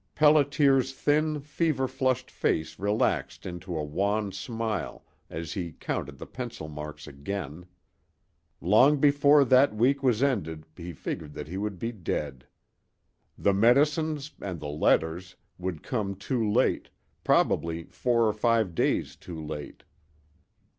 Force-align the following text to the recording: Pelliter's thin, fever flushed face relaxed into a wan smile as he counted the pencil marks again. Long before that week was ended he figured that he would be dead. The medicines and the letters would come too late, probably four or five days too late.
Pelliter's 0.15 0.93
thin, 0.95 1.39
fever 1.41 1.87
flushed 1.87 2.31
face 2.31 2.79
relaxed 2.79 3.45
into 3.45 3.77
a 3.77 3.83
wan 3.83 4.31
smile 4.31 5.05
as 5.29 5.53
he 5.53 5.73
counted 5.73 6.17
the 6.17 6.25
pencil 6.25 6.67
marks 6.67 7.05
again. 7.05 7.67
Long 8.59 8.99
before 8.99 9.45
that 9.45 9.75
week 9.75 10.01
was 10.01 10.23
ended 10.23 10.65
he 10.75 10.91
figured 10.91 11.33
that 11.35 11.47
he 11.49 11.57
would 11.59 11.77
be 11.77 11.91
dead. 11.91 12.47
The 13.37 13.53
medicines 13.53 14.31
and 14.41 14.59
the 14.59 14.69
letters 14.69 15.35
would 15.59 15.83
come 15.83 16.15
too 16.15 16.49
late, 16.51 16.89
probably 17.23 17.83
four 17.83 18.25
or 18.27 18.33
five 18.33 18.73
days 18.73 19.15
too 19.15 19.39
late. 19.39 19.83